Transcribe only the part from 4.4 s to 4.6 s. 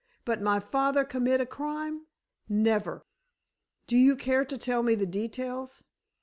to